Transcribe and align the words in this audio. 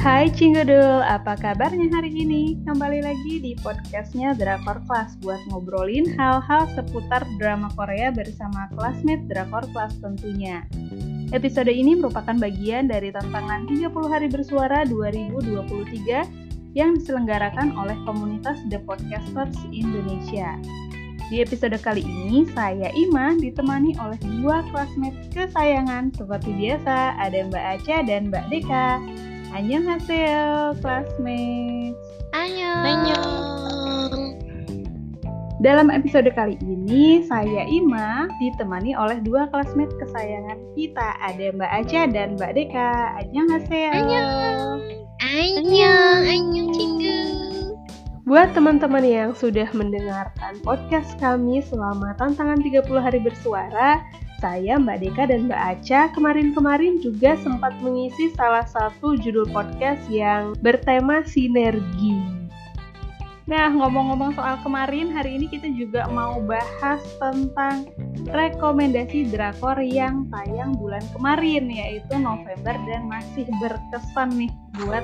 Hai 0.00 0.32
Cinggodul, 0.32 1.04
apa 1.04 1.36
kabarnya 1.36 1.92
hari 1.92 2.08
ini? 2.24 2.56
Kembali 2.64 3.04
lagi 3.04 3.36
di 3.36 3.52
podcastnya 3.60 4.32
Drakor 4.32 4.80
Class 4.88 5.12
buat 5.20 5.36
ngobrolin 5.52 6.08
hal-hal 6.16 6.64
seputar 6.72 7.20
drama 7.36 7.68
Korea 7.76 8.08
bersama 8.08 8.64
classmate 8.72 9.28
Drakor 9.28 9.68
Class 9.76 9.92
tentunya. 10.00 10.64
Episode 11.36 11.68
ini 11.68 12.00
merupakan 12.00 12.32
bagian 12.32 12.88
dari 12.88 13.12
tantangan 13.12 13.68
30 13.68 13.92
hari 14.08 14.32
bersuara 14.32 14.88
2023 14.88 16.72
yang 16.72 16.96
diselenggarakan 16.96 17.76
oleh 17.76 18.00
komunitas 18.08 18.56
The 18.72 18.80
Podcasters 18.80 19.60
Indonesia. 19.68 20.56
Di 21.28 21.44
episode 21.44 21.76
kali 21.76 22.00
ini, 22.00 22.48
saya 22.56 22.88
Ima 22.96 23.36
ditemani 23.36 24.00
oleh 24.00 24.16
dua 24.40 24.64
classmate 24.72 25.28
kesayangan 25.28 26.08
seperti 26.16 26.56
biasa, 26.56 27.20
ada 27.20 27.44
Mbak 27.52 27.64
Aca 27.76 27.96
dan 28.08 28.32
Mbak 28.32 28.44
Deka. 28.48 28.88
Annyeonghaseyo, 29.50 30.78
classmates. 30.78 31.98
Annyeong. 32.30 32.86
Annyeong. 32.86 34.22
Dalam 35.60 35.90
episode 35.90 36.30
kali 36.32 36.54
ini, 36.62 37.26
saya 37.26 37.66
Ima 37.66 38.30
ditemani 38.38 38.94
oleh 38.94 39.18
dua 39.26 39.50
classmate 39.50 39.90
kesayangan 39.98 40.56
kita. 40.78 41.18
Ada 41.18 41.50
Mbak 41.52 41.70
Aca 41.82 42.02
dan 42.14 42.38
Mbak 42.38 42.52
Deka. 42.54 42.90
Annyeonghaseyo. 43.18 43.90
Annyeong. 43.90 44.80
Annyeong, 45.18 46.20
annyeong 46.30 46.70
cinggu. 46.70 47.18
Buat 48.30 48.54
teman-teman 48.54 49.02
yang 49.02 49.34
sudah 49.34 49.66
mendengarkan 49.74 50.62
podcast 50.62 51.18
kami 51.18 51.58
selama 51.66 52.14
tantangan 52.22 52.62
30 52.62 52.86
hari 53.02 53.18
bersuara, 53.18 53.98
saya 54.40 54.80
Mbak 54.80 54.98
Deka 55.04 55.24
dan 55.28 55.46
Mbak 55.46 55.62
Aca 55.62 56.00
kemarin-kemarin 56.16 56.98
juga 57.04 57.36
sempat 57.44 57.76
mengisi 57.84 58.32
salah 58.32 58.64
satu 58.64 59.14
judul 59.20 59.44
podcast 59.52 60.00
yang 60.08 60.56
bertema 60.64 61.20
sinergi. 61.28 62.40
Nah, 63.50 63.66
ngomong-ngomong 63.66 64.38
soal 64.38 64.62
kemarin, 64.62 65.10
hari 65.10 65.34
ini 65.34 65.50
kita 65.50 65.68
juga 65.74 66.06
mau 66.14 66.38
bahas 66.38 67.02
tentang 67.18 67.82
rekomendasi 68.30 69.26
drakor 69.26 69.74
yang 69.82 70.30
tayang 70.30 70.78
bulan 70.78 71.02
kemarin, 71.10 71.66
yaitu 71.66 72.14
November 72.14 72.78
dan 72.86 73.10
masih 73.10 73.50
berkesan 73.58 74.38
nih 74.38 74.52
buat 74.86 75.02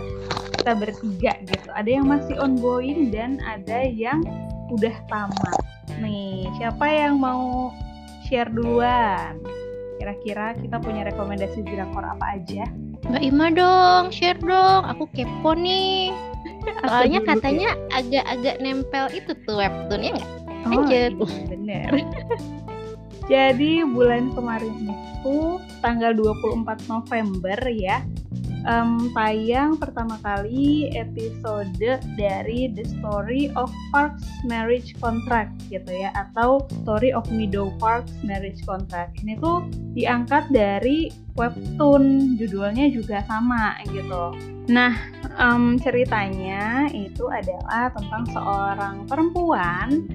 kita 0.62 0.73
bertiga 0.78 1.33
gitu. 1.43 1.69
Ada 1.75 1.91
yang 1.91 2.06
masih 2.06 2.39
ongoing 2.39 3.11
dan 3.11 3.43
ada 3.43 3.83
yang 3.83 4.23
udah 4.71 4.95
tamat. 5.11 5.59
Nih, 5.98 6.47
siapa 6.62 6.87
yang 6.87 7.19
mau 7.19 7.75
share 8.27 8.51
duluan? 8.51 9.39
Kira-kira 10.03 10.53
kita 10.59 10.77
punya 10.83 11.07
rekomendasi 11.07 11.63
drakor 11.63 12.05
apa 12.05 12.37
aja? 12.37 12.67
Mbak 13.07 13.23
Ima 13.23 13.47
dong, 13.55 14.11
share 14.11 14.39
dong. 14.43 14.83
Aku 14.91 15.07
kepo 15.15 15.55
nih. 15.55 16.11
Soalnya 16.91 17.23
katanya 17.23 17.79
agak-agak 17.95 18.59
nempel 18.59 19.07
itu 19.15 19.33
tuh 19.47 19.63
webtoonnya 19.63 20.19
nggak? 20.19 20.31
Oh, 20.67 20.83
iya, 20.91 21.15
bener. 21.47 21.91
Jadi 23.33 23.83
bulan 23.87 24.35
kemarin 24.35 24.75
itu 24.91 25.59
tanggal 25.83 26.15
24 26.15 26.87
November 26.91 27.59
ya 27.71 28.03
em, 28.67 29.14
tayang 29.14 29.78
pertama 29.78 30.19
kali 30.20 30.91
episode 30.92 31.70
dari 32.19 32.70
The 32.75 32.84
Story 32.98 33.55
of 33.55 33.70
Park's 33.95 34.27
Marriage 34.42 34.98
Contract 34.98 35.55
gitu 35.70 35.89
ya 35.89 36.11
atau 36.12 36.67
Story 36.83 37.14
of 37.14 37.25
Meadow 37.31 37.70
Park's 37.78 38.12
Marriage 38.27 38.61
Contract. 38.67 39.14
Ini 39.22 39.39
tuh 39.39 39.64
diangkat 39.94 40.50
dari 40.50 41.14
webtoon 41.39 42.34
judulnya 42.37 42.91
juga 42.91 43.22
sama 43.31 43.78
gitu. 43.94 44.34
Nah, 44.67 44.98
em, 45.39 45.78
ceritanya 45.78 46.91
itu 46.91 47.31
adalah 47.31 47.94
tentang 47.94 48.25
seorang 48.34 48.94
perempuan 49.06 50.10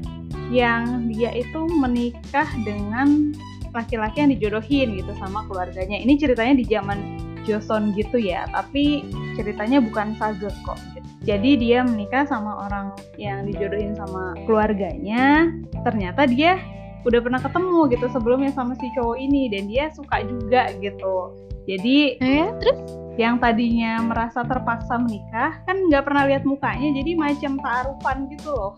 yang 0.52 1.08
dia 1.08 1.32
itu 1.32 1.64
menikah 1.72 2.48
dengan 2.68 3.32
laki-laki 3.72 4.20
yang 4.20 4.32
dijodohin 4.36 5.00
gitu 5.00 5.16
sama 5.16 5.48
keluarganya. 5.48 5.96
Ini 5.96 6.20
ceritanya 6.20 6.60
di 6.60 6.68
zaman 6.68 7.31
Joseon 7.48 7.94
gitu 7.98 8.18
ya, 8.18 8.46
tapi 8.52 9.06
ceritanya 9.38 9.82
bukan 9.82 10.14
sage 10.18 10.50
kok. 10.66 10.80
Jadi 11.22 11.58
dia 11.62 11.86
menikah 11.86 12.26
sama 12.26 12.66
orang 12.66 12.98
yang 13.22 13.46
dijodohin 13.46 13.94
sama 13.94 14.34
keluarganya. 14.50 15.54
Ternyata 15.86 16.26
dia 16.26 16.58
udah 17.06 17.20
pernah 17.22 17.42
ketemu 17.42 17.80
gitu 17.94 18.06
sebelumnya 18.14 18.52
sama 18.54 18.74
si 18.78 18.90
cowok 18.98 19.18
ini 19.18 19.50
dan 19.50 19.70
dia 19.70 19.90
suka 19.94 20.22
juga 20.26 20.70
gitu. 20.82 21.34
Jadi 21.70 22.18
Eh, 22.18 22.50
terus? 22.58 23.02
yang 23.20 23.38
tadinya 23.38 24.00
merasa 24.02 24.42
terpaksa 24.42 24.96
menikah 24.96 25.60
kan 25.68 25.78
nggak 25.92 26.04
pernah 26.08 26.24
lihat 26.32 26.48
mukanya 26.48 26.96
jadi 26.96 27.12
macam 27.20 27.60
taruhan 27.60 28.18
gitu 28.32 28.50
loh 28.56 28.74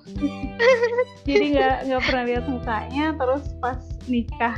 jadi 1.29 1.45
nggak 1.53 1.75
nggak 1.87 2.01
pernah 2.03 2.23
lihat 2.25 2.45
mukanya 2.49 3.05
terus 3.13 3.45
pas 3.61 3.77
nikah 4.09 4.57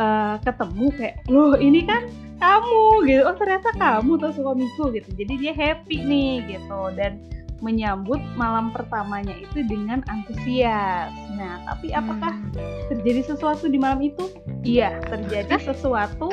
eh, 0.00 0.34
ketemu 0.40 0.86
kayak 0.96 1.16
loh 1.28 1.54
ini 1.60 1.84
kan 1.84 2.08
kamu 2.40 3.04
gitu. 3.04 3.22
Oh 3.28 3.36
ternyata 3.36 3.68
kamu 3.76 4.16
tuh 4.16 4.32
suamiku 4.32 4.88
gitu. 4.96 5.12
Jadi 5.12 5.32
dia 5.36 5.52
happy 5.52 6.00
nih 6.02 6.32
gitu. 6.48 6.80
Dan 6.96 7.20
menyambut 7.60 8.16
malam 8.40 8.72
pertamanya 8.72 9.36
itu 9.36 9.60
dengan 9.68 10.00
antusias. 10.08 11.12
Nah 11.36 11.60
tapi 11.68 11.92
apakah 11.92 12.32
terjadi 12.88 13.36
sesuatu 13.36 13.68
di 13.68 13.76
malam 13.76 14.00
itu? 14.00 14.32
Iya 14.64 14.96
terjadi 15.04 15.60
sesuatu 15.60 16.32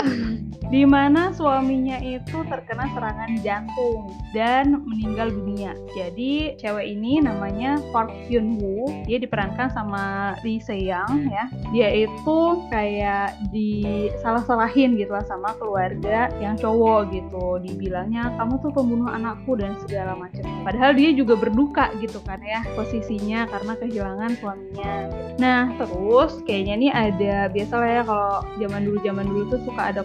di 0.67 0.83
mana 0.83 1.31
suaminya 1.31 1.95
itu 2.03 2.43
terkena 2.47 2.91
serangan 2.91 3.31
jantung 3.39 4.11
dan 4.35 4.83
meninggal 4.83 5.31
dunia. 5.31 5.71
Jadi 5.95 6.59
cewek 6.59 6.87
ini 6.91 7.23
namanya 7.23 7.79
Park 7.95 8.11
Hyun 8.27 8.59
Woo. 8.59 8.91
Dia 9.07 9.23
diperankan 9.23 9.71
sama 9.71 10.35
Lee 10.43 10.59
Seyang 10.59 11.31
ya. 11.31 11.47
Dia 11.71 12.07
itu 12.07 12.39
kayak 12.67 13.39
disalah-salahin 13.55 14.99
gitu 14.99 15.15
lah 15.15 15.23
sama 15.23 15.55
keluarga 15.55 16.27
yang 16.43 16.59
cowok 16.59 17.15
gitu. 17.15 17.63
Dibilangnya 17.63 18.35
kamu 18.35 18.59
tuh 18.59 18.71
pembunuh 18.75 19.07
anakku 19.07 19.55
dan 19.55 19.79
segala 19.87 20.19
macam. 20.19 20.43
Padahal 20.67 20.91
dia 20.99 21.15
juga 21.15 21.39
berduka 21.39 21.95
gitu 22.03 22.19
kan 22.27 22.43
ya 22.43 22.59
posisinya 22.75 23.47
karena 23.47 23.73
kehilangan 23.79 24.31
suaminya. 24.43 24.93
Nah 25.39 25.71
terus 25.79 26.43
kayaknya 26.43 26.75
nih 26.75 26.91
ada 26.91 27.35
biasalah 27.55 27.87
ya 27.87 28.03
kalau 28.03 28.43
zaman 28.59 28.81
dulu 28.83 28.97
zaman 29.05 29.25
dulu 29.31 29.43
tuh 29.55 29.61
suka 29.63 29.95
ada 29.95 30.03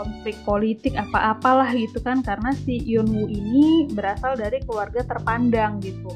konflik-konflik 0.00 0.36
politik 0.48 0.94
apa-apalah 0.96 1.68
gitu 1.76 2.00
kan 2.00 2.24
karena 2.24 2.56
si 2.64 2.80
Yun 2.88 3.12
Woo 3.12 3.28
ini 3.28 3.84
berasal 3.92 4.32
dari 4.40 4.64
keluarga 4.64 5.04
terpandang 5.04 5.76
gitu. 5.84 6.08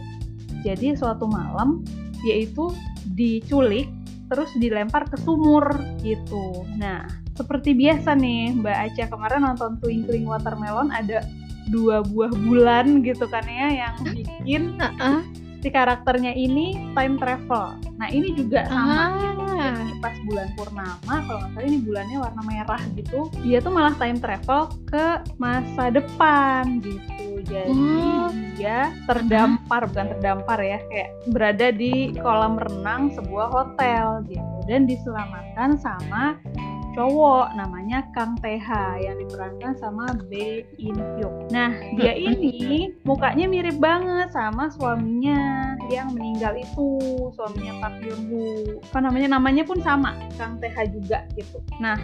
Jadi 0.64 0.96
suatu 0.96 1.28
malam 1.28 1.84
dia 2.24 2.48
itu 2.48 2.72
diculik 3.12 3.84
terus 4.32 4.48
dilempar 4.56 5.04
ke 5.12 5.20
sumur 5.20 5.68
gitu. 6.00 6.64
Nah 6.80 7.04
seperti 7.36 7.76
biasa 7.76 8.16
nih 8.16 8.56
Mbak 8.56 8.78
Aca 8.88 9.04
kemarin 9.12 9.44
nonton 9.44 9.76
Twinkling 9.84 10.24
Watermelon 10.24 10.88
ada 10.88 11.20
dua 11.68 12.00
buah 12.04 12.32
bulan 12.32 13.04
gitu 13.04 13.28
kan 13.28 13.44
ya 13.44 13.84
yang 13.84 13.94
bikin 14.16 14.80
Heeh. 14.80 15.20
Si 15.64 15.72
karakternya 15.72 16.36
ini 16.36 16.76
time 16.92 17.16
travel. 17.16 17.72
Nah 17.96 18.08
ini 18.12 18.36
juga 18.36 18.68
sama 18.68 19.16
gitu. 19.16 19.40
Ah. 19.56 19.72
Jadi 19.72 19.92
pas 20.04 20.16
bulan 20.28 20.48
purnama 20.60 21.14
kalau 21.24 21.38
nggak 21.40 21.52
salah 21.56 21.64
ini 21.64 21.78
bulannya 21.80 22.16
warna 22.20 22.42
merah 22.44 22.82
gitu. 22.92 23.32
Dia 23.40 23.64
tuh 23.64 23.72
malah 23.72 23.96
time 23.96 24.20
travel 24.20 24.68
ke 24.84 25.24
masa 25.40 25.88
depan 25.88 26.84
gitu. 26.84 27.40
Jadi 27.48 27.72
Oh. 27.72 28.28
dia 28.56 28.92
terdampar 29.08 29.88
bukan 29.88 30.16
terdampar 30.16 30.60
ya 30.60 30.80
kayak 30.92 31.10
berada 31.32 31.72
di 31.72 32.12
kolam 32.20 32.60
renang 32.60 33.12
sebuah 33.16 33.48
hotel 33.48 34.24
gitu 34.28 34.54
dan 34.68 34.84
diselamatkan 34.88 35.76
sama 35.76 36.40
cowok 36.94 37.58
namanya 37.58 38.06
Kang 38.14 38.38
TH 38.38 39.02
yang 39.02 39.18
diperankan 39.18 39.74
sama 39.76 40.14
Bae 40.30 40.62
In 40.78 40.94
Hyuk. 41.18 41.50
Nah, 41.50 41.74
dia 41.98 42.14
ini 42.14 42.94
mukanya 43.02 43.50
mirip 43.50 43.76
banget 43.82 44.30
sama 44.30 44.70
suaminya 44.70 45.74
yang 45.90 46.14
meninggal 46.14 46.54
itu, 46.54 46.98
suaminya 47.34 47.82
Park 47.82 47.98
Hyun 48.00 48.22
Woo. 48.30 48.78
Apa 48.94 49.02
namanya? 49.02 49.36
Namanya 49.36 49.66
pun 49.66 49.82
sama, 49.82 50.14
Kang 50.38 50.62
TH 50.62 50.94
juga 50.94 51.26
gitu. 51.34 51.58
Nah, 51.82 51.98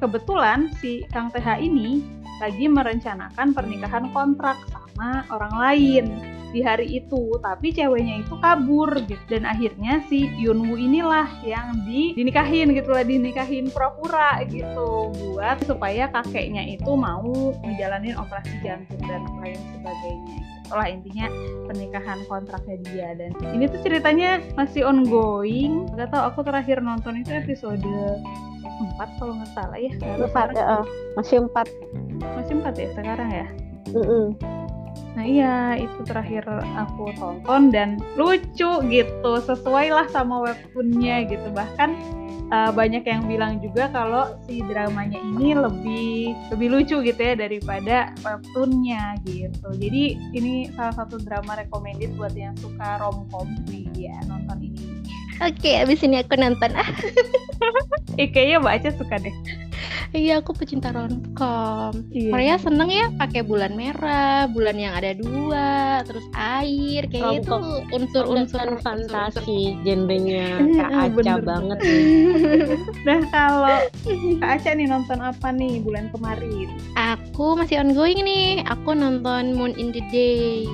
kebetulan 0.00 0.72
si 0.80 1.04
Kang 1.12 1.28
TH 1.28 1.60
ini 1.60 2.00
lagi 2.40 2.68
merencanakan 2.68 3.56
pernikahan 3.56 4.12
kontrak 4.12 4.56
sama 4.68 5.24
orang 5.32 5.54
lain 5.56 6.35
di 6.50 6.60
hari 6.62 7.02
itu 7.02 7.34
tapi 7.42 7.72
ceweknya 7.74 8.22
itu 8.22 8.34
kabur 8.42 8.90
gitu. 9.06 9.22
Dan 9.30 9.46
akhirnya 9.46 10.02
si 10.06 10.30
Yunwoo 10.38 10.78
inilah 10.78 11.26
yang 11.42 11.86
di, 11.86 12.14
dinikahin 12.14 12.74
gitu 12.74 12.90
lah 12.92 13.02
dinikahin 13.02 13.70
pura-pura 13.70 14.42
gitu 14.50 15.10
buat 15.14 15.58
supaya 15.66 16.10
kakeknya 16.10 16.62
itu 16.66 16.90
mau 16.94 17.54
menjalanin 17.62 18.14
operasi 18.18 18.54
jantung 18.62 19.02
dan 19.06 19.22
lain 19.42 19.58
sebagainya. 19.74 20.38
Itulah 20.66 20.88
intinya 20.90 21.26
pernikahan 21.70 22.18
kontraknya 22.26 22.76
dia. 22.90 23.08
Dan 23.14 23.30
ini 23.54 23.70
tuh 23.70 23.80
ceritanya 23.86 24.42
masih 24.58 24.82
ongoing. 24.82 25.86
Gak 25.94 26.10
tau 26.10 26.30
aku 26.30 26.42
terakhir 26.42 26.82
nonton 26.82 27.22
itu 27.22 27.30
episode 27.30 27.82
empat 28.76 29.08
kalau 29.16 29.32
nggak 29.40 29.50
salah 29.56 29.78
ya. 29.80 29.92
Empat 30.20 30.48
ya, 30.52 30.64
eh. 30.80 30.84
masih 31.16 31.36
empat. 31.48 31.66
Masih 32.20 32.52
empat 32.60 32.74
ya 32.76 32.88
sekarang 32.92 33.30
ya? 33.32 33.46
Mm-mm. 33.94 34.36
Nah 35.16 35.24
iya 35.24 35.56
itu 35.80 36.04
terakhir 36.04 36.44
aku 36.76 37.08
tonton 37.16 37.72
dan 37.72 37.96
lucu 38.20 38.70
gitu 38.84 39.32
sesuai 39.48 39.88
lah 39.88 40.06
sama 40.12 40.44
webtoonnya 40.44 41.24
gitu. 41.32 41.48
Bahkan 41.56 41.90
uh, 42.52 42.70
banyak 42.76 43.00
yang 43.08 43.24
bilang 43.24 43.56
juga 43.64 43.88
kalau 43.88 44.36
si 44.44 44.60
dramanya 44.68 45.16
ini 45.16 45.56
lebih 45.56 46.36
lebih 46.52 46.68
lucu 46.68 47.00
gitu 47.00 47.16
ya 47.16 47.32
daripada 47.32 48.12
webtoonnya 48.20 49.16
gitu. 49.24 49.72
Jadi 49.72 50.20
ini 50.36 50.68
salah 50.76 50.92
satu 50.92 51.16
drama 51.16 51.56
recommended 51.56 52.12
buat 52.20 52.36
yang 52.36 52.52
suka 52.60 53.00
romcom. 53.00 53.48
Nih 53.72 53.88
ya 53.96 54.20
nonton 54.28 54.68
ini. 54.68 54.84
Oke 55.40 55.80
abis 55.80 56.04
ini 56.04 56.20
aku 56.20 56.36
nonton. 56.36 56.76
Ah 56.76 56.92
eh, 58.20 58.28
kayaknya 58.28 58.60
baca 58.60 58.88
suka 58.92 59.16
deh 59.16 59.65
Iya, 60.14 60.40
aku 60.40 60.56
pecinta 60.56 60.94
romcom. 60.94 61.92
Iya. 62.14 62.30
Korea 62.32 62.56
seneng 62.56 62.88
ya 62.88 63.06
pakai 63.18 63.42
bulan 63.42 63.74
merah, 63.74 64.48
bulan 64.48 64.76
yang 64.78 64.94
ada 64.96 65.12
dua, 65.12 66.00
terus 66.06 66.24
air, 66.32 67.04
kayak 67.10 67.44
itu 67.44 67.52
unsur-unsur 67.92 68.80
fantasi 68.80 69.76
genrenya 69.82 70.62
Kak 70.78 70.90
Aca 70.90 71.12
Bener. 71.12 71.40
banget. 71.42 71.78
nah, 73.06 73.20
kalau 73.28 73.78
Kak 74.40 74.50
Aca 74.62 74.70
nih 74.72 74.86
nonton 74.88 75.18
apa 75.20 75.48
nih 75.52 75.82
bulan 75.82 76.08
kemarin? 76.14 76.70
Aku 76.96 77.58
masih 77.58 77.82
ongoing 77.82 78.22
nih. 78.22 78.62
Aku 78.66 78.94
nonton 78.96 79.52
Moon 79.52 79.74
in 79.76 79.92
the 79.92 80.02
Day 80.08 80.64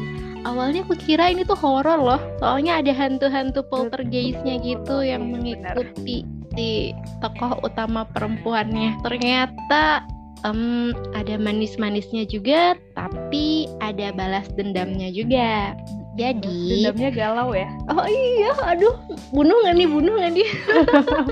awalnya 0.43 0.83
aku 0.83 0.99
kira 0.99 1.31
ini 1.31 1.47
tuh 1.47 1.55
horor 1.55 1.99
loh 2.03 2.21
soalnya 2.43 2.83
ada 2.83 2.91
hantu-hantu 2.91 3.63
poltergeistnya 3.67 4.59
gitu 4.59 5.03
yang 5.03 5.31
mengikuti 5.31 6.27
si 6.55 6.93
tokoh 7.21 7.61
utama 7.65 8.07
perempuannya. 8.13 9.01
Ternyata 9.03 10.05
um, 10.47 10.93
ada 11.17 11.39
manis-manisnya 11.39 12.27
juga, 12.29 12.77
tapi 12.95 13.67
ada 13.81 14.13
balas 14.15 14.47
dendamnya 14.55 15.11
juga. 15.11 15.75
Jadi 16.21 16.85
dendamnya 16.85 17.11
galau 17.11 17.57
ya? 17.57 17.73
Oh 17.89 18.05
iya, 18.05 18.53
aduh, 18.69 19.01
bunuh 19.33 19.57
nggak 19.65 19.75
nih, 19.81 19.89
bunuh 19.89 20.13
nggak 20.21 20.33
nih? 20.37 20.49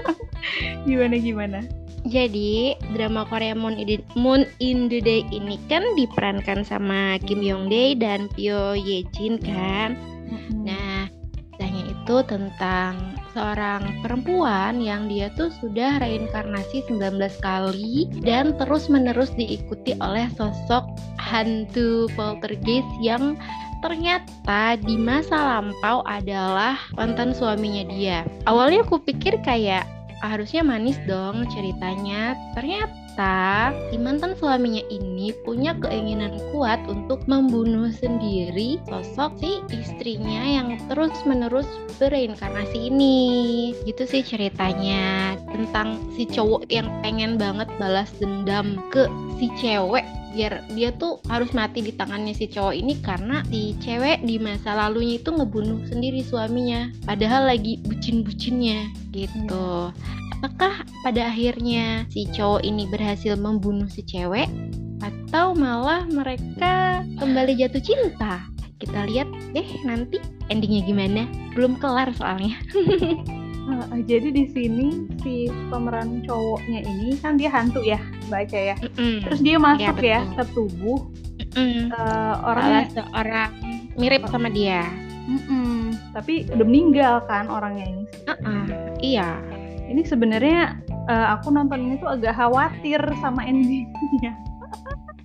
gimana 0.88 1.16
gimana? 1.20 1.60
Jadi 2.08 2.80
drama 2.96 3.28
Korea 3.28 3.52
Moon 3.52 3.76
in, 3.76 3.84
the, 3.84 3.96
Moon 4.16 4.48
in 4.56 4.88
the 4.88 5.04
Day 5.04 5.20
ini 5.28 5.60
kan 5.68 5.84
diperankan 6.00 6.64
sama 6.64 7.20
Kim 7.28 7.44
Yong 7.44 7.68
Dae 7.68 7.92
dan 7.92 8.32
Pyo 8.32 8.72
Ye 8.72 9.04
Jin 9.12 9.36
kan. 9.36 10.00
Nah, 10.64 10.89
ceritanya 10.89 10.89
itu 12.10 12.26
tentang 12.26 13.14
seorang 13.30 14.02
perempuan 14.02 14.82
yang 14.82 15.06
dia 15.06 15.30
tuh 15.38 15.46
sudah 15.62 16.02
reinkarnasi 16.02 16.82
19 16.90 17.22
kali 17.38 18.10
dan 18.26 18.50
terus-menerus 18.58 19.30
diikuti 19.38 19.94
oleh 20.02 20.26
sosok 20.34 20.90
hantu 21.22 22.10
poltergeist 22.18 22.90
yang 22.98 23.38
ternyata 23.78 24.74
di 24.82 24.98
masa 24.98 25.38
lampau 25.38 26.02
adalah 26.02 26.82
mantan 26.98 27.30
suaminya 27.30 27.86
dia. 27.94 28.26
Awalnya 28.50 28.82
aku 28.82 28.98
pikir 29.06 29.38
kayak 29.46 29.86
harusnya 30.18 30.66
manis 30.66 30.98
dong 31.06 31.46
ceritanya. 31.54 32.34
Ternyata 32.58 32.99
si 33.90 33.96
mantan 33.98 34.36
suaminya 34.38 34.80
ini 34.92 35.32
punya 35.42 35.74
keinginan 35.78 36.36
kuat 36.54 36.78
untuk 36.86 37.22
membunuh 37.26 37.90
sendiri 37.90 38.78
sosok 38.86 39.36
si 39.40 39.58
istrinya 39.72 40.42
yang 40.46 40.68
terus-menerus 40.88 41.66
bereinkarnasi 41.98 42.92
ini. 42.92 43.18
Gitu 43.84 44.04
sih 44.06 44.22
ceritanya 44.22 45.34
tentang 45.50 46.00
si 46.14 46.24
cowok 46.28 46.68
yang 46.68 46.88
pengen 47.00 47.36
banget 47.40 47.68
balas 47.80 48.10
dendam 48.20 48.76
ke 48.92 49.08
si 49.40 49.48
cewek 49.60 50.04
biar 50.34 50.62
dia 50.72 50.94
tuh 50.94 51.18
harus 51.26 51.50
mati 51.50 51.82
di 51.82 51.92
tangannya 51.94 52.34
si 52.36 52.46
cowok 52.46 52.74
ini 52.74 52.94
karena 53.02 53.42
si 53.50 53.74
cewek 53.82 54.22
di 54.22 54.38
masa 54.38 54.78
lalunya 54.78 55.18
itu 55.18 55.30
ngebunuh 55.34 55.82
sendiri 55.90 56.22
suaminya 56.22 56.90
padahal 57.04 57.50
lagi 57.50 57.82
bucin-bucinnya 57.82 58.90
gitu. 59.10 59.90
Apakah 60.40 60.86
pada 61.04 61.28
akhirnya 61.28 62.08
si 62.08 62.24
cowok 62.30 62.64
ini 62.64 62.88
berhasil 62.88 63.36
membunuh 63.36 63.90
si 63.90 64.00
cewek 64.06 64.48
atau 65.00 65.52
malah 65.52 66.08
mereka 66.08 67.04
kembali 67.18 67.60
jatuh 67.60 67.82
cinta? 67.82 68.46
Kita 68.80 69.04
lihat 69.04 69.28
deh 69.52 69.68
nanti 69.84 70.16
endingnya 70.48 70.82
gimana. 70.88 71.22
Belum 71.52 71.76
kelar 71.76 72.08
soalnya 72.16 72.56
Uh, 73.70 74.02
jadi 74.02 74.28
di 74.34 74.44
sini 74.50 75.06
si 75.22 75.46
pemeran 75.70 76.26
cowoknya 76.26 76.82
ini 76.82 77.14
kan 77.22 77.38
dia 77.38 77.50
hantu 77.54 77.80
ya, 77.86 78.02
baca 78.26 78.58
ya. 78.58 78.76
Mm 78.82 78.90
-mm. 78.90 79.14
Terus 79.26 79.40
dia 79.46 79.56
masuk 79.62 79.96
ya, 80.02 80.18
ya 80.18 80.20
ke 80.34 80.44
tubuh 80.50 80.98
mm 81.38 81.46
-mm. 81.54 81.82
Uh, 81.94 82.34
orang 82.50 82.90
seorang 82.90 83.50
mirip 83.94 84.26
sama 84.26 84.50
dia. 84.50 84.82
Mm 85.30 85.40
-mm. 85.46 85.76
Tapi 86.10 86.50
udah 86.50 86.66
meninggal 86.66 87.14
kan 87.30 87.46
orangnya 87.46 87.86
ini. 87.86 88.04
Uh 88.26 88.32
-uh. 88.34 88.64
Iya. 88.98 89.28
Ini 89.90 90.02
sebenarnya 90.06 90.78
uh, 91.10 91.26
aku 91.38 91.50
nonton 91.50 91.82
ini 91.82 91.94
tuh 91.98 92.14
agak 92.14 92.38
khawatir 92.38 93.02
sama 93.22 93.42
endingnya 93.46 94.34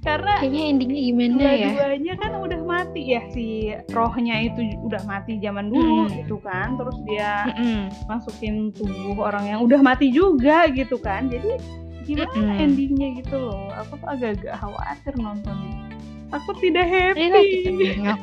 karena 0.05 0.33
kayaknya 0.37 0.63
endingnya 0.69 1.01
gimana 1.09 1.43
ya 1.49 1.69
dua-duanya 1.73 2.13
kan 2.21 2.31
udah 2.37 2.61
mati 2.61 3.01
ya 3.17 3.21
si 3.33 3.73
rohnya 3.89 4.35
itu 4.45 4.61
udah 4.85 5.01
mati 5.09 5.41
zaman 5.41 5.73
dulu 5.73 6.05
mm. 6.05 6.13
gitu 6.21 6.37
kan 6.45 6.77
terus 6.77 6.97
dia 7.09 7.49
mm 7.49 7.55
-mm. 7.57 7.81
masukin 8.05 8.55
tubuh 8.69 9.17
orang 9.25 9.49
yang 9.49 9.59
udah 9.65 9.81
mati 9.81 10.13
juga 10.13 10.69
gitu 10.69 11.01
kan 11.01 11.25
jadi 11.27 11.57
gimana 12.05 12.29
mm 12.37 12.45
-mm. 12.45 12.63
endingnya 12.69 13.09
gitu 13.25 13.35
loh 13.49 13.73
aku 13.73 13.97
tuh 13.97 14.07
agak-agak 14.13 14.53
khawatir 14.61 15.13
nontonnya 15.17 15.94
aku 16.33 16.51
tidak 16.61 16.85
happy. 16.87 17.29
Kita, 17.29 18.13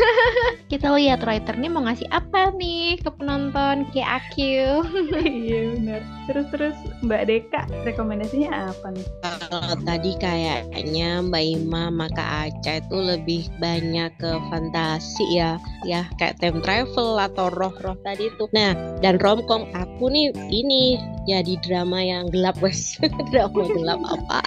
kita 0.72 0.88
lihat 0.96 1.24
writer 1.24 1.54
nih 1.56 1.70
mau 1.72 1.84
ngasih 1.86 2.08
apa 2.12 2.52
nih 2.56 3.00
ke 3.00 3.10
penonton 3.14 3.88
kayak 3.92 4.20
aku. 4.20 4.84
iya 5.24 5.60
benar. 5.76 6.02
Terus 6.28 6.46
terus 6.52 6.76
Mbak 7.00 7.22
Deka 7.30 7.62
rekomendasinya 7.88 8.72
apa 8.72 8.86
nih? 8.92 9.06
Kalau 9.24 9.64
tadi 9.84 10.12
kayaknya 10.20 11.24
Mbak 11.24 11.44
Ima 11.44 11.88
maka 11.88 12.48
Aca 12.48 12.84
itu 12.84 12.96
lebih 12.96 13.48
banyak 13.56 14.12
ke 14.20 14.32
fantasi 14.52 15.24
ya, 15.32 15.56
ya 15.88 16.04
kayak 16.20 16.36
time 16.40 16.60
travel 16.60 17.16
atau 17.16 17.48
roh-roh 17.56 17.96
tadi 18.04 18.28
itu. 18.28 18.44
Nah 18.52 18.76
dan 19.00 19.16
romcom 19.20 19.64
aku 19.72 20.12
nih 20.12 20.32
ini 20.52 21.00
jadi 21.28 21.60
drama 21.60 22.00
yang 22.00 22.32
gelap 22.32 22.56
wes 22.64 22.96
drama 23.30 23.68
gelap 23.68 24.00
apa? 24.08 24.40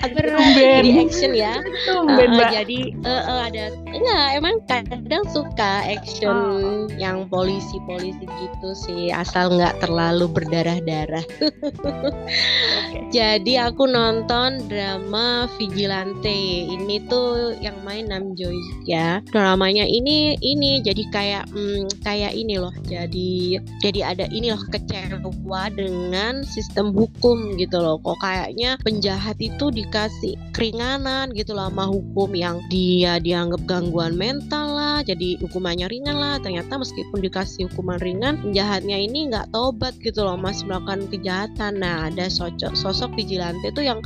Jadi 0.57 0.89
action 0.97 1.37
ya. 1.37 1.61
uh, 1.93 2.49
jadi 2.49 2.79
uh, 3.05 3.23
uh, 3.29 3.39
ada 3.45 3.69
enggak 3.93 4.25
emang 4.33 4.55
kadang 4.65 5.23
suka 5.29 5.85
action 5.85 6.33
oh. 6.33 6.89
yang 6.97 7.29
polisi-polisi 7.29 8.25
gitu 8.25 8.69
sih 8.73 9.13
asal 9.13 9.53
nggak 9.53 9.77
terlalu 9.77 10.25
berdarah-darah. 10.25 11.25
okay. 11.37 13.03
Jadi 13.21 13.59
aku 13.59 13.91
nonton 13.91 14.71
drama 14.71 15.45
Vigilante. 15.59 16.63
Ini 16.71 17.11
tuh 17.11 17.59
yang 17.59 17.75
main 17.83 18.07
Nam 18.07 18.33
Joy 18.39 18.55
ya. 18.87 19.19
Dramanya 19.35 19.83
ini 19.83 20.39
ini 20.39 20.79
jadi 20.79 21.03
kayak 21.11 21.45
hmm, 21.51 21.91
kayak 22.07 22.31
ini 22.31 22.55
loh. 22.55 22.71
Jadi 22.87 23.59
jadi 23.83 24.15
ada 24.15 24.25
ini 24.31 24.55
loh 24.55 24.63
kecewa 24.71 25.67
dengan 25.75 26.41
sistem 26.47 26.70
hukum 26.75 27.59
gitu 27.59 27.77
loh. 27.79 27.99
Kok 27.99 28.23
kayaknya 28.23 28.79
penjahat 28.81 29.37
itu 29.39 29.71
dikasih 29.71 30.39
keringanan 30.55 31.31
gitu 31.35 31.51
loh 31.51 31.67
sama 31.67 31.91
hukum 31.91 32.31
yang 32.35 32.59
di 32.71 33.03
dia 33.03 33.17
dianggap 33.23 33.63
gangguan 33.65 34.19
mental 34.19 34.75
lah 34.75 34.99
jadi 35.01 35.39
hukumannya 35.41 35.87
ringan 35.91 36.17
lah. 36.17 36.35
Ternyata 36.39 36.79
meskipun 36.79 37.19
dikasih 37.23 37.67
hukuman 37.71 37.99
ringan 37.99 38.39
penjahatnya 38.39 38.97
ini 38.99 39.31
nggak 39.31 39.51
tobat 39.51 39.95
gitu 39.99 40.23
loh 40.23 40.37
masih 40.39 40.67
melakukan 40.69 41.07
kejahatan. 41.11 41.81
Nah 41.81 42.07
ada 42.11 42.27
sosok 42.31 42.75
sosok 42.75 43.11
vigilante 43.15 43.71
itu 43.71 43.81
yang 43.83 43.99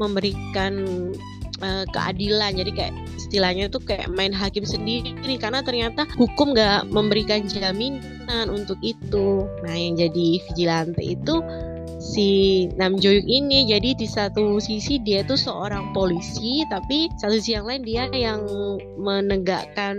memberikan 0.00 0.72
uh, 1.60 1.84
keadilan. 1.92 2.56
Jadi 2.56 2.70
kayak 2.72 2.94
istilahnya 3.16 3.68
itu 3.68 3.78
kayak 3.82 4.08
main 4.12 4.32
hakim 4.32 4.62
sendiri 4.62 5.36
karena 5.40 5.60
ternyata 5.64 6.04
hukum 6.16 6.52
nggak 6.52 6.88
memberikan 6.92 7.44
jaminan 7.48 8.46
untuk 8.52 8.76
itu. 8.84 9.44
Nah 9.64 9.74
yang 9.74 9.96
jadi 9.96 10.26
vigilante 10.52 11.02
itu 11.02 11.40
si 12.06 12.28
Nam 12.78 12.94
Joyuk 12.94 13.26
ini. 13.26 13.66
Jadi 13.66 13.98
di 13.98 14.06
satu 14.06 14.62
sisi 14.62 15.02
dia 15.02 15.26
tuh 15.26 15.34
seorang 15.34 15.90
polisi 15.90 16.62
tapi 16.70 17.10
satu 17.18 17.34
sisi 17.42 17.58
yang 17.58 17.66
lain 17.66 17.82
dia 17.82 18.06
yang 18.14 18.46
menegakkan 18.94 19.98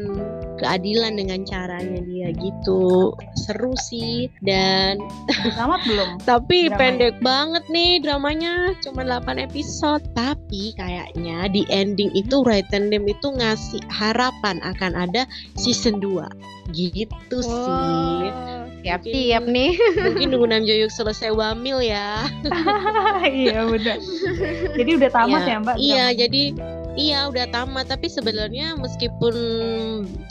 keadilan 0.58 1.20
dengan 1.20 1.44
caranya 1.44 2.00
dia 2.08 2.32
gitu. 2.32 3.12
Seru 3.36 3.76
sih. 3.76 4.32
Dan 4.40 5.04
tamat 5.60 5.84
belum? 5.84 6.10
Tapi 6.24 6.72
dramanya. 6.72 6.80
pendek 6.80 7.16
banget 7.20 7.64
nih 7.68 7.92
dramanya. 8.00 8.54
Cuma 8.80 9.04
8 9.04 9.44
episode. 9.44 10.04
Tapi 10.16 10.72
kayaknya 10.80 11.52
di 11.52 11.68
ending 11.68 12.10
itu 12.16 12.42
Raiten 12.42 12.90
Dem 12.90 13.04
itu 13.04 13.36
ngasih 13.36 13.84
harapan 13.92 14.58
akan 14.64 14.96
ada 14.96 15.28
season 15.60 16.00
2 16.00 16.24
gitu 16.76 17.38
wow. 17.40 17.48
sih 17.48 18.67
siap-siap 18.84 19.44
nih. 19.48 19.78
Mungkin 20.06 20.28
nunggu 20.34 20.48
Nam 20.50 20.64
Joyuk 20.66 20.92
selesai 20.94 21.34
wamil 21.34 21.82
ya. 21.82 22.26
iya 23.28 23.66
benar. 23.66 23.98
Jadi 24.76 24.92
udah 24.98 25.12
tamat 25.12 25.42
ya, 25.44 25.50
ya 25.50 25.58
Mbak? 25.64 25.76
Iya, 25.78 26.06
jadi 26.14 26.44
Iya 26.98 27.30
udah 27.30 27.46
tamat 27.54 27.94
tapi 27.94 28.10
sebenarnya 28.10 28.74
meskipun 28.74 29.36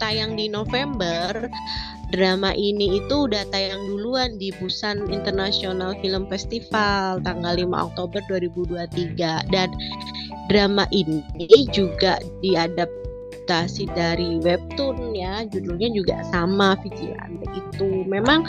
tayang 0.02 0.34
di 0.34 0.50
November 0.50 1.46
drama 2.10 2.50
ini 2.58 2.98
itu 2.98 3.30
udah 3.30 3.46
tayang 3.54 3.78
duluan 3.86 4.34
di 4.34 4.50
Busan 4.58 5.06
International 5.14 5.94
Film 6.02 6.26
Festival 6.26 7.22
tanggal 7.22 7.54
5 7.54 7.70
Oktober 7.70 8.18
2023 8.26 9.46
dan 9.54 9.70
drama 10.50 10.90
ini 10.90 11.22
juga 11.70 12.18
diadaptasi 12.42 13.05
dari 13.46 14.42
webtoon 14.42 15.14
ya 15.14 15.46
judulnya 15.46 15.88
juga 15.94 16.16
sama 16.28 16.74
Vigilante 16.82 17.46
itu 17.54 18.04
memang 18.04 18.42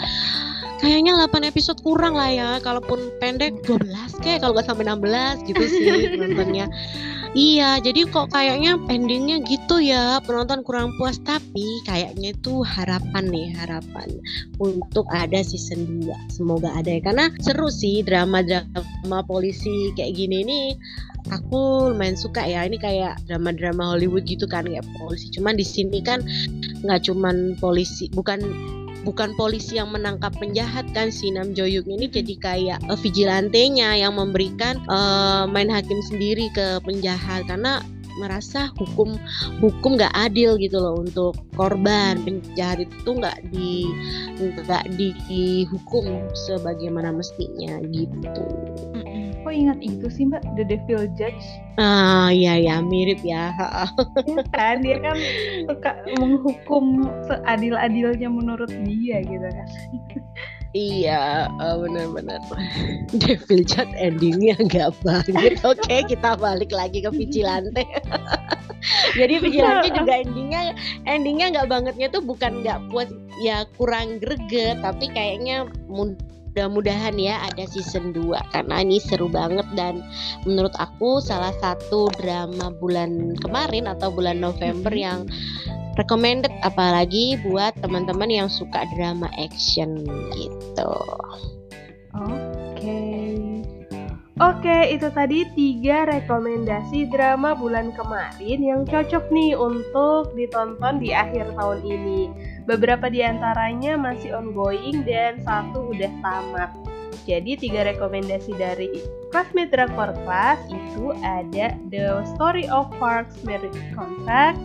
kayaknya 0.81 1.17
8 1.25 1.49
episode 1.49 1.79
kurang 1.81 2.13
lah 2.17 2.29
ya 2.29 2.49
kalaupun 2.61 3.13
pendek 3.17 3.61
12 3.65 4.21
kayak 4.21 4.45
kalau 4.45 4.53
nggak 4.57 4.67
sampai 4.69 4.85
16 4.85 5.49
gitu 5.49 5.63
sih 5.65 5.89
nontonnya 6.19 6.65
Iya, 7.37 7.77
jadi 7.85 8.09
kok 8.09 8.33
kayaknya 8.33 8.81
endingnya 8.89 9.37
gitu 9.45 9.77
ya 9.77 10.17
penonton 10.25 10.65
kurang 10.65 10.89
puas. 10.97 11.21
Tapi 11.21 11.85
kayaknya 11.85 12.33
itu 12.33 12.65
harapan 12.65 13.29
nih 13.29 13.53
harapan 13.61 14.09
untuk 14.57 15.05
ada 15.13 15.45
season 15.45 16.01
2 16.01 16.33
semoga 16.33 16.73
ada 16.73 16.97
ya 16.97 17.01
karena 17.05 17.29
seru 17.37 17.69
sih 17.69 18.01
drama-drama 18.01 19.21
polisi 19.29 19.93
kayak 19.93 20.17
gini 20.17 20.41
nih 20.49 20.67
aku 21.29 21.93
lumayan 21.93 22.17
suka 22.17 22.41
ya 22.41 22.65
ini 22.65 22.81
kayak 22.81 23.21
drama-drama 23.29 23.93
Hollywood 23.93 24.25
gitu 24.25 24.49
kan 24.49 24.65
kayak 24.65 24.87
polisi. 24.97 25.29
Cuman 25.29 25.53
di 25.61 25.65
sini 25.67 26.01
kan 26.01 26.25
nggak 26.81 27.05
cuman 27.05 27.53
polisi 27.61 28.09
bukan 28.17 28.41
bukan 29.07 29.31
polisi 29.39 29.79
yang 29.79 29.95
menangkap 29.95 30.35
penjahat 30.35 30.83
kan 30.91 31.07
si 31.07 31.31
Nam 31.31 31.55
Joyuk 31.55 31.87
ini 31.87 32.11
jadi 32.11 32.35
kayak 32.43 32.79
uh, 32.91 32.99
vigilantenya 32.99 33.95
yang 33.95 34.19
memberikan 34.19 34.83
uh, 34.91 35.47
main 35.47 35.71
hakim 35.71 36.03
sendiri 36.03 36.51
ke 36.51 36.83
penjahat 36.83 37.47
karena 37.47 37.79
merasa 38.19 38.73
hukum 38.75 39.15
hukum 39.61 39.95
nggak 39.95 40.11
adil 40.11 40.57
gitu 40.57 40.81
loh 40.81 40.99
untuk 40.99 41.37
korban 41.53 42.17
penjahat 42.25 42.83
itu 42.83 43.09
nggak 43.13 43.37
di 43.53 43.85
nggak 44.41 44.85
dihukum 44.97 46.25
sebagaimana 46.49 47.13
mestinya 47.13 47.79
gitu 47.93 48.43
kok 49.47 49.55
ingat 49.55 49.79
itu 49.79 50.07
sih 50.11 50.27
mbak 50.27 50.43
The 50.59 50.67
Devil 50.67 51.07
Judge 51.15 51.39
ah 51.79 52.27
iya 52.27 52.59
ya 52.59 52.75
mirip 52.83 53.23
ya 53.23 53.55
ya 54.27 54.43
kan 54.51 54.83
dia 54.83 54.99
kan 54.99 55.15
suka 55.71 55.95
menghukum 56.19 57.07
seadil-adilnya 57.31 58.27
menurut 58.27 58.67
dia 58.83 59.23
gitu 59.23 59.47
kan 59.47 59.69
Iya, 60.75 61.47
uh, 61.63 61.79
benar-benar. 61.79 62.43
Devil 63.23 63.63
Judge 63.63 63.89
endingnya 63.97 64.59
nggak 64.59 64.93
banget. 65.01 65.57
Oke, 65.63 65.79
okay, 65.79 65.99
kita 66.05 66.35
balik 66.35 66.75
lagi 66.75 67.01
ke 67.01 67.09
Vigilante. 67.09 67.87
Jadi 69.17 69.41
Vigilante 69.41 69.89
juga 69.95 70.21
endingnya 70.21 70.75
endingnya 71.07 71.55
nggak 71.55 71.71
bangetnya 71.71 72.07
tuh 72.11 72.19
bukan 72.19 72.61
nggak 72.61 72.83
puas 72.91 73.09
ya 73.41 73.63
kurang 73.79 74.19
greget, 74.19 74.77
tapi 74.83 75.07
kayaknya 75.15 75.65
mudah-mudahan 76.57 77.13
ya 77.21 77.37
ada 77.53 77.69
season 77.69 78.17
2 78.17 78.33
karena 78.49 78.81
ini 78.81 78.97
seru 78.97 79.29
banget 79.29 79.69
dan 79.77 80.01
menurut 80.41 80.73
aku 80.81 81.21
salah 81.21 81.53
satu 81.61 82.09
drama 82.17 82.73
bulan 82.81 83.37
kemarin 83.45 83.85
atau 83.85 84.09
bulan 84.09 84.41
November 84.41 84.89
mm-hmm. 84.89 85.05
yang 85.05 85.19
recommended 86.01 86.49
apalagi 86.65 87.37
buat 87.45 87.77
teman-teman 87.77 88.33
yang 88.33 88.49
suka 88.49 88.89
drama 88.97 89.29
action 89.37 90.01
gitu. 90.33 90.93
Oke. 92.17 92.33
Okay. 92.73 93.37
Oke, 94.37 94.93
itu 94.93 95.09
tadi 95.13 95.49
tiga 95.53 96.05
rekomendasi 96.05 97.09
drama 97.09 97.57
bulan 97.57 97.93
kemarin 97.93 98.61
yang 98.61 98.81
cocok 98.85 99.29
nih 99.33 99.53
untuk 99.57 100.33
ditonton 100.33 101.01
di 101.01 101.09
akhir 101.13 101.53
tahun 101.53 101.81
ini. 101.85 102.29
Beberapa 102.67 103.07
di 103.07 103.23
antaranya 103.23 103.95
masih 103.95 104.35
ongoing 104.35 105.07
dan 105.07 105.39
satu 105.47 105.95
udah 105.95 106.11
tamat. 106.19 106.71
Jadi 107.23 107.55
tiga 107.59 107.87
rekomendasi 107.87 108.55
dari 108.55 108.91
Classmate 109.31 109.71
Drakor 109.71 110.15
Class 110.23 110.59
itu 110.71 111.15
ada 111.23 111.75
The 111.91 112.23
Story 112.35 112.67
of 112.67 112.87
Parks 112.99 113.43
Merit 113.43 113.75
Contract, 113.95 114.59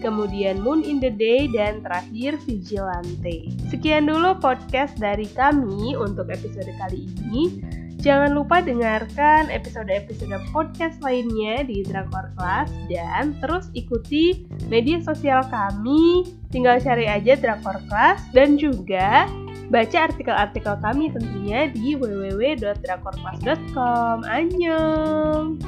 kemudian 0.00 0.62
Moon 0.62 0.86
in 0.86 1.02
the 1.02 1.10
Day, 1.10 1.50
dan 1.50 1.82
terakhir 1.82 2.38
Vigilante. 2.46 3.50
Sekian 3.70 4.06
dulu 4.06 4.38
podcast 4.38 4.94
dari 4.96 5.26
kami 5.34 5.96
untuk 5.98 6.30
episode 6.30 6.70
kali 6.78 7.10
ini. 7.26 7.78
Jangan 7.98 8.30
lupa 8.30 8.62
dengarkan 8.62 9.50
episode-episode 9.50 10.38
podcast 10.54 11.02
lainnya 11.02 11.66
di 11.66 11.82
Drakor 11.82 12.30
Class 12.38 12.70
dan 12.86 13.34
terus 13.42 13.74
ikuti 13.74 14.46
media 14.70 15.02
sosial 15.02 15.42
kami. 15.50 16.22
Tinggal 16.54 16.78
cari 16.78 17.10
aja 17.10 17.34
Drakor 17.34 17.82
Class 17.90 18.22
dan 18.30 18.54
juga 18.54 19.26
baca 19.68 20.08
artikel-artikel 20.08 20.78
kami 20.78 21.10
tentunya 21.10 21.74
di 21.74 21.98
www.drakorclass.com. 21.98 24.22
Annyeong! 24.30 25.58